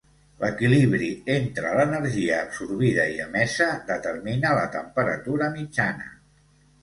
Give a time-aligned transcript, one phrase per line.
[0.43, 6.09] L'equilibri entre l'energia absorbida i emesa determina la temperatura mitjana.